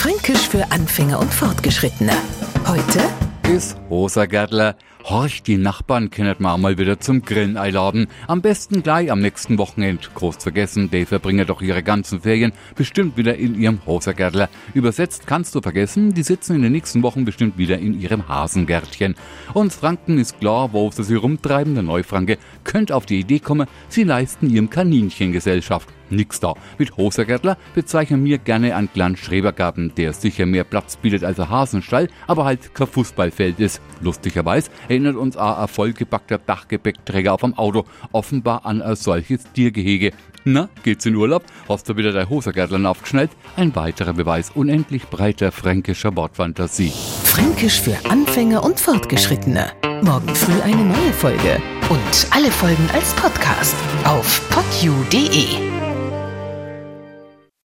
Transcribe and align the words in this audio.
Fränkisch 0.00 0.48
für 0.48 0.64
Anfänger 0.72 1.18
und 1.18 1.30
Fortgeschrittene. 1.34 2.14
Heute 2.66 3.00
ist 3.54 3.76
Hosergärtler. 3.90 4.76
Horch, 5.04 5.42
die 5.42 5.56
Nachbarn 5.56 6.10
kennet 6.10 6.40
man 6.40 6.60
mal 6.60 6.78
wieder 6.78 7.00
zum 7.00 7.22
Grillen 7.22 7.56
einladen. 7.56 8.06
Am 8.28 8.40
besten 8.40 8.82
gleich 8.82 9.10
am 9.10 9.20
nächsten 9.20 9.58
Wochenende. 9.58 10.08
Groß 10.14 10.36
vergessen, 10.36 10.90
die 10.90 11.04
verbringen 11.04 11.46
doch 11.46 11.60
ihre 11.60 11.82
ganzen 11.82 12.20
Ferien 12.20 12.52
bestimmt 12.76 13.16
wieder 13.16 13.36
in 13.36 13.58
ihrem 13.60 13.84
Hosergärtler. 13.84 14.48
Übersetzt 14.72 15.26
kannst 15.26 15.54
du 15.54 15.60
vergessen, 15.60 16.14
die 16.14 16.22
sitzen 16.22 16.56
in 16.56 16.62
den 16.62 16.72
nächsten 16.72 17.02
Wochen 17.02 17.24
bestimmt 17.24 17.58
wieder 17.58 17.78
in 17.78 18.00
ihrem 18.00 18.28
Hasengärtchen. 18.28 19.16
Und 19.54 19.72
Franken 19.72 20.18
ist 20.18 20.38
klar, 20.38 20.72
wo 20.72 20.90
sie 20.90 21.02
sich 21.02 21.20
rumtreiben, 21.20 21.74
der 21.74 21.82
Neufranke 21.82 22.38
könnte 22.62 22.94
auf 22.94 23.06
die 23.06 23.20
Idee 23.20 23.40
kommen, 23.40 23.66
sie 23.88 24.04
leisten 24.04 24.48
ihrem 24.48 24.70
Kaninchen 24.70 25.32
Gesellschaft 25.32 25.88
nix 26.10 26.40
da. 26.40 26.54
Mit 26.78 26.96
Hosergärtler 26.96 27.56
bezeichnen 27.74 28.24
wir 28.24 28.38
gerne 28.38 28.76
einen 28.76 28.92
kleinen 28.92 29.16
Schrebergarten, 29.16 29.92
der 29.96 30.12
sicher 30.12 30.46
mehr 30.46 30.64
Platz 30.64 30.96
bietet 30.96 31.24
als 31.24 31.40
ein 31.40 31.48
Hasenstall, 31.48 32.08
aber 32.26 32.44
halt 32.44 32.74
kein 32.74 32.86
Fußballfeld 32.86 33.60
ist. 33.60 33.79
Lustigerweise 34.00 34.70
erinnert 34.88 35.16
uns 35.16 35.36
ein 35.36 35.68
vollgebackter 35.68 36.38
Dachgepäckträger 36.38 37.34
auf 37.34 37.42
dem 37.42 37.54
Auto 37.54 37.84
offenbar 38.12 38.64
an 38.64 38.82
ein 38.82 38.96
solches 38.96 39.44
Tiergehege. 39.52 40.12
Na, 40.44 40.70
geht's 40.82 41.04
in 41.04 41.16
Urlaub? 41.16 41.44
Hast 41.68 41.88
du 41.88 41.96
wieder 41.96 42.12
dein 42.12 42.30
Hosergärtler 42.30 42.88
aufgeschnallt? 42.88 43.30
Ein 43.56 43.74
weiterer 43.76 44.14
Beweis 44.14 44.50
unendlich 44.54 45.04
breiter 45.06 45.52
fränkischer 45.52 46.16
Wortfantasie. 46.16 46.92
Fränkisch 47.24 47.80
für 47.80 47.96
Anfänger 48.08 48.64
und 48.64 48.80
Fortgeschrittene. 48.80 49.70
Morgen 50.02 50.34
früh 50.34 50.60
eine 50.62 50.82
neue 50.82 51.12
Folge. 51.12 51.60
Und 51.90 52.26
alle 52.30 52.50
Folgen 52.50 52.88
als 52.94 53.12
Podcast 53.14 53.74
auf 54.04 54.48
podu.de. 54.48 55.79